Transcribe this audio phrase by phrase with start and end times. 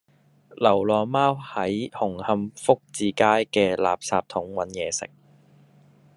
[0.55, 5.07] 流浪貓喺紅磡福至街嘅垃圾桶搵野食